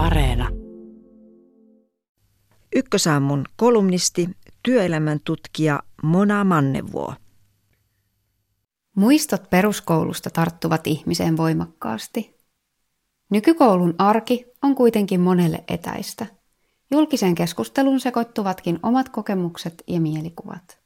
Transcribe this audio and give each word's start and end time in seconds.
Areena. 0.00 0.48
Ykkösaamun 2.76 3.44
kolumnisti, 3.56 4.28
työelämän 4.62 5.20
tutkija 5.24 5.82
Mona 6.02 6.44
Mannevuo. 6.44 7.14
Muistot 8.96 9.50
peruskoulusta 9.50 10.30
tarttuvat 10.30 10.86
ihmiseen 10.86 11.36
voimakkaasti. 11.36 12.36
Nykykoulun 13.30 13.94
arki 13.98 14.44
on 14.62 14.74
kuitenkin 14.74 15.20
monelle 15.20 15.64
etäistä. 15.68 16.26
Julkiseen 16.90 17.34
keskusteluun 17.34 18.00
sekoittuvatkin 18.00 18.78
omat 18.82 19.08
kokemukset 19.08 19.82
ja 19.86 20.00
mielikuvat. 20.00 20.80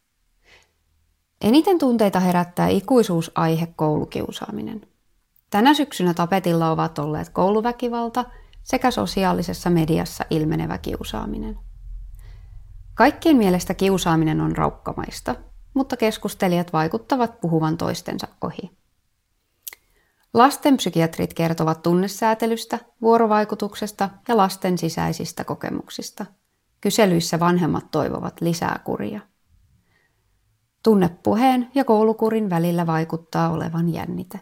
Eniten 1.41 1.79
tunteita 1.79 2.21
herättää 2.21 2.69
ikuisuusaihe 2.69 3.67
koulukiusaaminen. 3.77 4.87
Tänä 5.51 5.75
syksynä 5.75 6.15
tapetilla 6.15 6.71
ovat 6.71 6.99
olleet 6.99 7.29
kouluväkivalta 7.29 8.25
sekä 8.65 8.91
sosiaalisessa 8.91 9.71
mediassa 9.71 10.25
ilmenevä 10.31 10.79
kiusaaminen. 10.79 11.59
Kaikkien 12.95 13.37
mielestä 13.37 13.75
kiusaaminen 13.75 14.41
on 14.41 14.57
raukkamaista, 14.57 15.35
mutta 15.75 15.97
keskustelijat 15.97 16.73
vaikuttavat 16.73 17.41
puhuvan 17.41 17.77
toistensa 17.77 18.29
ohi. 18.41 18.71
Lastenpsykiatrit 20.35 21.35
kertovat 21.35 21.83
tunnesäätelystä, 21.83 22.79
vuorovaikutuksesta 23.03 24.11
ja 24.29 24.37
lasten 24.37 24.79
sisäisistä 24.79 25.45
kokemuksista. 25.45 26.27
Kyselyissä 26.81 27.41
vanhemmat 27.41 27.91
toivovat 27.91 28.41
lisää 28.41 28.81
kuria. 28.85 29.21
Tunnepuheen 30.83 31.71
ja 31.75 31.85
koulukurin 31.85 32.51
välillä 32.51 32.87
vaikuttaa 32.87 33.51
olevan 33.51 33.89
jännite. 33.89 34.41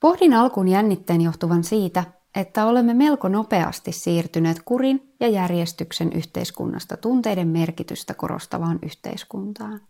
Pohdin 0.00 0.34
alkuun 0.34 0.68
jännitteen 0.68 1.20
johtuvan 1.20 1.64
siitä, 1.64 2.04
että 2.34 2.66
olemme 2.66 2.94
melko 2.94 3.28
nopeasti 3.28 3.92
siirtyneet 3.92 4.62
kurin 4.64 5.14
ja 5.20 5.28
järjestyksen 5.28 6.12
yhteiskunnasta 6.12 6.96
tunteiden 6.96 7.48
merkitystä 7.48 8.14
korostavaan 8.14 8.78
yhteiskuntaan. 8.82 9.80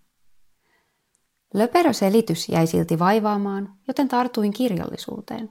Löperö 1.55 1.93
selitys 1.93 2.49
jäi 2.49 2.67
silti 2.67 2.99
vaivaamaan, 2.99 3.75
joten 3.89 4.09
tartuin 4.09 4.53
kirjallisuuteen. 4.53 5.51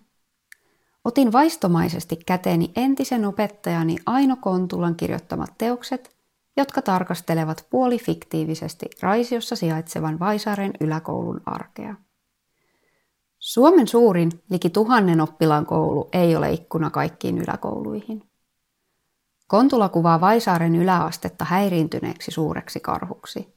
Otin 1.06 1.32
vaistomaisesti 1.32 2.16
käteeni 2.26 2.72
entisen 2.76 3.26
opettajani 3.26 3.96
Aino 4.06 4.36
Kontulan 4.42 4.96
kirjoittamat 4.96 5.54
teokset, 5.58 6.16
jotka 6.58 6.82
tarkastelevat 6.82 7.68
puolifiktiivisesti 7.70 8.86
Raisiossa 9.02 9.56
sijaitsevan 9.56 10.20
Vaisaaren 10.20 10.74
yläkoulun 10.80 11.42
arkea. 11.46 11.96
Suomen 13.50 13.88
suurin, 13.88 14.32
liki 14.50 14.70
tuhannen 14.70 15.22
oppilaan 15.22 15.66
koulu 15.66 16.10
ei 16.14 16.36
ole 16.36 16.52
ikkuna 16.52 16.90
kaikkiin 16.90 17.38
yläkouluihin. 17.38 18.30
Kontula 19.48 19.90
kuvaa 19.90 20.22
Vaisaaren 20.22 20.76
yläastetta 20.76 21.46
häiriintyneeksi 21.46 22.32
suureksi 22.32 22.80
karhuksi. 22.80 23.56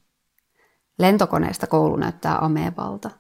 Lentokoneesta 0.99 1.67
koulu 1.67 1.97
näyttää 1.97 2.39
ameebalta. 2.39 3.11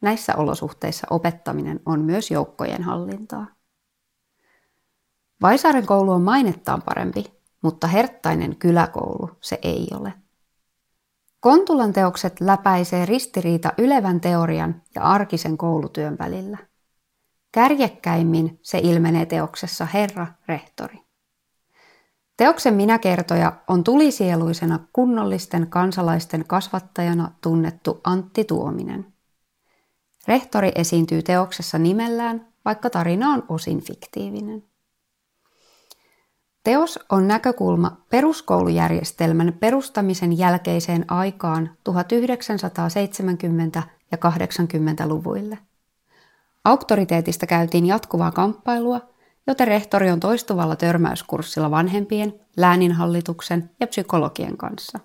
Näissä 0.00 0.36
olosuhteissa 0.36 1.06
opettaminen 1.10 1.80
on 1.86 2.00
myös 2.00 2.30
joukkojen 2.30 2.82
hallintaa. 2.82 3.46
Vaisaaren 5.42 5.86
koulu 5.86 6.12
on 6.12 6.22
mainettaan 6.22 6.82
parempi, 6.82 7.24
mutta 7.62 7.86
herttainen 7.86 8.56
kyläkoulu 8.56 9.30
se 9.40 9.58
ei 9.62 9.88
ole. 10.00 10.12
Kontulan 11.40 11.92
teokset 11.92 12.40
läpäisee 12.40 13.06
ristiriita 13.06 13.72
ylevän 13.78 14.20
teorian 14.20 14.82
ja 14.94 15.02
arkisen 15.02 15.58
koulutyön 15.58 16.16
välillä. 16.18 16.58
Kärjekkäimmin 17.52 18.58
se 18.62 18.78
ilmenee 18.78 19.26
teoksessa 19.26 19.84
Herra, 19.84 20.26
rehtori. 20.48 20.98
Teoksen 22.36 22.74
minäkertoja 22.74 23.52
on 23.68 23.84
tulisieluisena 23.84 24.78
kunnollisten 24.92 25.66
kansalaisten 25.66 26.44
kasvattajana 26.46 27.32
tunnettu 27.40 28.00
Antti 28.04 28.44
Tuominen. 28.44 29.12
Rehtori 30.28 30.72
esiintyy 30.74 31.22
teoksessa 31.22 31.78
nimellään, 31.78 32.48
vaikka 32.64 32.90
tarina 32.90 33.32
on 33.32 33.42
osin 33.48 33.80
fiktiivinen. 33.80 34.69
Teos 36.64 36.98
on 37.08 37.28
näkökulma 37.28 37.96
peruskoulujärjestelmän 38.10 39.52
perustamisen 39.60 40.38
jälkeiseen 40.38 41.04
aikaan 41.08 41.70
1970- 43.78 43.82
ja 44.12 44.18
80-luvuille. 44.18 45.58
Auktoriteetista 46.64 47.46
käytiin 47.46 47.86
jatkuvaa 47.86 48.32
kamppailua, 48.32 49.00
joten 49.46 49.68
rehtori 49.68 50.10
on 50.10 50.20
toistuvalla 50.20 50.76
törmäyskurssilla 50.76 51.70
vanhempien, 51.70 52.40
lääninhallituksen 52.56 53.70
ja 53.80 53.86
psykologien 53.86 54.56
kanssa. 54.56 55.00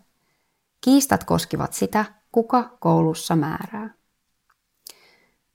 Kiistat 0.81 1.23
koskivat 1.23 1.73
sitä, 1.73 2.05
kuka 2.31 2.77
koulussa 2.79 3.35
määrää. 3.35 3.93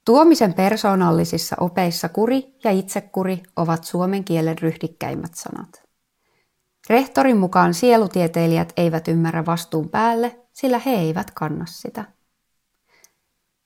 Tuomisen 0.04 0.54
persoonallisissa 0.54 1.56
opeissa 1.60 2.08
kuri 2.08 2.56
ja 2.64 2.70
itsekuri 2.70 3.42
ovat 3.56 3.84
suomen 3.84 4.24
kielen 4.24 4.58
ryhdikkäimmät 4.58 5.34
sanat. 5.34 5.89
Rehtorin 6.90 7.36
mukaan 7.36 7.74
sielutieteilijät 7.74 8.72
eivät 8.76 9.08
ymmärrä 9.08 9.46
vastuun 9.46 9.88
päälle, 9.88 10.40
sillä 10.52 10.78
he 10.78 10.90
eivät 10.90 11.30
kanna 11.30 11.66
sitä. 11.66 12.04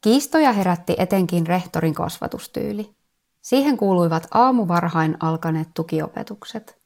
Kiistoja 0.01 0.53
herätti 0.53 0.97
etenkin 0.99 1.47
rehtorin 1.47 1.95
kasvatustyyli. 1.95 2.95
Siihen 3.43 3.77
kuuluivat 3.77 4.29
aamuvarhain 4.31 5.17
alkaneet 5.21 5.69
tukiopetukset. 5.75 6.79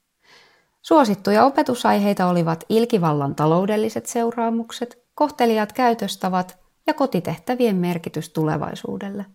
Suosittuja 0.81 1.45
opetusaiheita 1.45 2.27
olivat 2.27 2.63
ilkivallan 2.69 3.35
taloudelliset 3.35 4.05
seuraamukset, 4.05 5.03
kohtelijat 5.15 5.73
käytöstavat 5.73 6.59
ja 6.87 6.93
kotitehtävien 6.93 7.75
merkitys 7.75 8.29
tulevaisuudelle. 8.29 9.25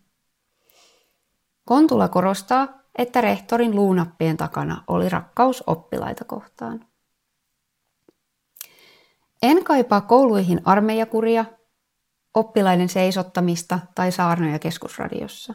Kontula 1.64 2.09
korostaa, 2.09 2.69
että 2.98 3.20
rehtorin 3.20 3.76
luunappien 3.76 4.37
takana 4.37 4.84
oli 4.87 5.09
rakkaus 5.09 5.64
oppilaita 5.66 6.25
kohtaan. 6.25 6.87
En 9.44 9.65
kaipaa 9.65 10.00
kouluihin 10.00 10.60
armeijakuria, 10.65 11.44
oppilaiden 12.34 12.88
seisottamista 12.88 13.78
tai 13.94 14.12
saarnoja 14.12 14.59
keskusradiossa. 14.59 15.55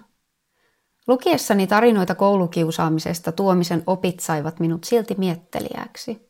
Lukiessani 1.08 1.68
tarinoita 1.68 2.16
koulukiusaamisesta 2.16 3.32
tuomisen 3.32 3.84
opit 3.88 4.20
saivat 4.20 4.60
minut 4.60 4.84
silti 4.84 5.16
miettelijäksi. 5.18 6.30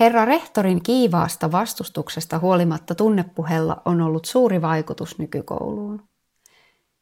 Herra 0.00 0.24
rehtorin 0.24 0.82
kiivaasta 0.82 1.52
vastustuksesta 1.52 2.38
huolimatta 2.38 2.94
tunnepuhella 2.94 3.82
on 3.84 4.00
ollut 4.00 4.24
suuri 4.24 4.62
vaikutus 4.62 5.18
nykykouluun. 5.18 6.08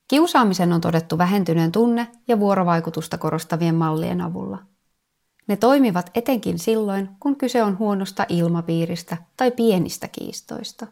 Kiusaamisen 0.08 0.72
on 0.72 0.80
todettu 0.80 1.18
vähentyneen 1.18 1.72
tunne- 1.72 2.08
ja 2.28 2.40
vuorovaikutusta 2.40 3.18
korostavien 3.18 3.74
mallien 3.74 4.20
avulla. 4.20 4.58
Ne 5.48 5.56
toimivat 5.56 6.10
etenkin 6.14 6.58
silloin, 6.58 7.08
kun 7.20 7.36
kyse 7.36 7.62
on 7.62 7.78
huonosta 7.78 8.26
ilmapiiristä 8.28 9.16
tai 9.36 9.50
pienistä 9.50 10.08
kiistoista. 10.08 10.86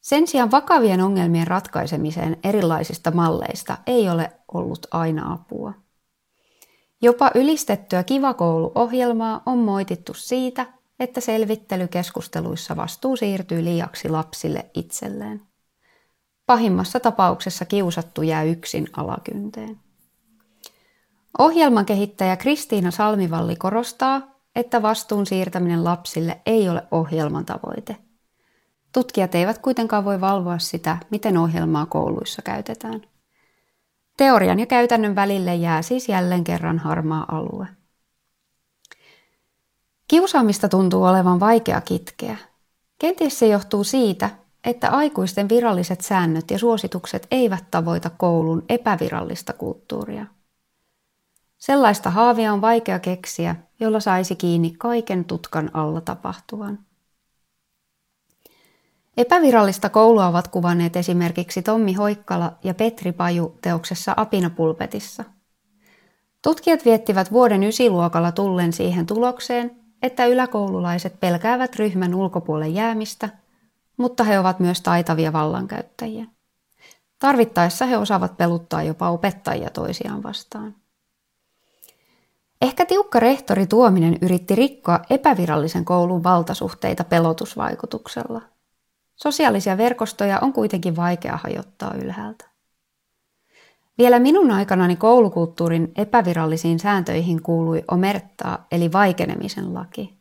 Sen 0.00 0.26
sijaan 0.26 0.50
vakavien 0.50 1.00
ongelmien 1.00 1.46
ratkaisemiseen 1.46 2.36
erilaisista 2.44 3.10
malleista 3.10 3.78
ei 3.86 4.08
ole 4.08 4.32
ollut 4.54 4.86
aina 4.90 5.32
apua. 5.32 5.72
Jopa 7.02 7.30
ylistettyä 7.34 8.02
Kivakoulu-ohjelmaa 8.02 9.42
on 9.46 9.58
moitittu 9.58 10.14
siitä, 10.14 10.66
että 11.00 11.20
selvittelykeskusteluissa 11.20 12.76
vastuu 12.76 13.16
siirtyy 13.16 13.64
liiaksi 13.64 14.08
lapsille 14.08 14.70
itselleen. 14.74 15.40
Pahimmassa 16.46 17.00
tapauksessa 17.00 17.64
kiusattu 17.64 18.22
jää 18.22 18.42
yksin 18.42 18.88
alakynteen. 18.96 19.80
Ohjelman 21.38 21.86
kehittäjä 21.86 22.36
Kristiina 22.36 22.90
Salmivalli 22.90 23.56
korostaa, 23.56 24.22
että 24.56 24.82
vastuun 24.82 25.26
siirtäminen 25.26 25.84
lapsille 25.84 26.40
ei 26.46 26.68
ole 26.68 26.82
ohjelman 26.90 27.44
tavoite. 27.44 27.96
Tutkijat 28.92 29.34
eivät 29.34 29.58
kuitenkaan 29.58 30.04
voi 30.04 30.20
valvoa 30.20 30.58
sitä, 30.58 30.96
miten 31.10 31.36
ohjelmaa 31.36 31.86
kouluissa 31.86 32.42
käytetään. 32.42 33.02
Teorian 34.16 34.60
ja 34.60 34.66
käytännön 34.66 35.14
välille 35.14 35.54
jää 35.54 35.82
siis 35.82 36.08
jälleen 36.08 36.44
kerran 36.44 36.78
harmaa 36.78 37.24
alue. 37.28 37.66
Kiusaamista 40.08 40.68
tuntuu 40.68 41.04
olevan 41.04 41.40
vaikea 41.40 41.80
kitkeä. 41.80 42.36
Kenties 42.98 43.38
se 43.38 43.46
johtuu 43.46 43.84
siitä, 43.84 44.30
että 44.64 44.90
aikuisten 44.90 45.48
viralliset 45.48 46.00
säännöt 46.00 46.50
ja 46.50 46.58
suositukset 46.58 47.26
eivät 47.30 47.64
tavoita 47.70 48.10
koulun 48.10 48.64
epävirallista 48.68 49.52
kulttuuria. 49.52 50.26
Sellaista 51.62 52.10
haavia 52.10 52.52
on 52.52 52.60
vaikea 52.60 52.98
keksiä, 52.98 53.56
jolla 53.80 54.00
saisi 54.00 54.36
kiinni 54.36 54.74
kaiken 54.78 55.24
tutkan 55.24 55.70
alla 55.72 56.00
tapahtuvan. 56.00 56.78
Epävirallista 59.16 59.88
koulua 59.88 60.26
ovat 60.26 60.48
kuvanneet 60.48 60.96
esimerkiksi 60.96 61.62
Tommi 61.62 61.92
Hoikkala 61.92 62.52
ja 62.64 62.74
Petri 62.74 63.12
Paju 63.12 63.58
teoksessa 63.62 64.14
Apinapulpetissa. 64.16 65.24
Tutkijat 66.42 66.84
viettivät 66.84 67.32
vuoden 67.32 67.62
ysiluokalla 67.64 68.32
tullen 68.32 68.72
siihen 68.72 69.06
tulokseen, 69.06 69.76
että 70.02 70.26
yläkoululaiset 70.26 71.20
pelkäävät 71.20 71.76
ryhmän 71.76 72.14
ulkopuolelle 72.14 72.74
jäämistä, 72.74 73.28
mutta 73.96 74.24
he 74.24 74.38
ovat 74.38 74.60
myös 74.60 74.80
taitavia 74.80 75.32
vallankäyttäjiä. 75.32 76.26
Tarvittaessa 77.18 77.86
he 77.86 77.96
osaavat 77.96 78.36
peluttaa 78.36 78.82
jopa 78.82 79.10
opettajia 79.10 79.70
toisiaan 79.70 80.22
vastaan. 80.22 80.81
Ehkä 82.62 82.86
tiukka 82.86 83.20
rehtori 83.20 83.66
Tuominen 83.66 84.18
yritti 84.20 84.54
rikkoa 84.54 85.00
epävirallisen 85.10 85.84
koulun 85.84 86.22
valtasuhteita 86.24 87.04
pelotusvaikutuksella. 87.04 88.42
Sosiaalisia 89.16 89.76
verkostoja 89.76 90.38
on 90.42 90.52
kuitenkin 90.52 90.96
vaikea 90.96 91.38
hajottaa 91.42 91.94
ylhäältä. 91.94 92.44
Vielä 93.98 94.18
minun 94.18 94.50
aikanani 94.50 94.96
koulukulttuurin 94.96 95.92
epävirallisiin 95.96 96.78
sääntöihin 96.78 97.42
kuului 97.42 97.84
omertaa 97.88 98.66
eli 98.72 98.92
vaikenemisen 98.92 99.74
laki. 99.74 100.18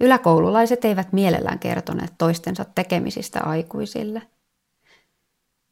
Yläkoululaiset 0.00 0.84
eivät 0.84 1.12
mielellään 1.12 1.58
kertoneet 1.58 2.12
toistensa 2.18 2.64
tekemisistä 2.74 3.40
aikuisille. 3.40 4.22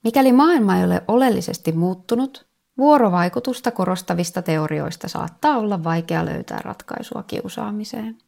Mikäli 0.05 0.33
maailma 0.33 0.77
ei 0.77 0.85
ole 0.85 1.03
oleellisesti 1.09 1.73
muuttunut, 1.73 2.52
vuorovaikutusta 2.79 3.71
korostavista 3.71 4.43
teorioista 4.43 5.09
saattaa 5.09 5.59
olla 5.59 5.85
vaikea 5.85 6.25
löytää 6.25 6.59
ratkaisua 6.65 7.23
kiusaamiseen. 7.23 8.19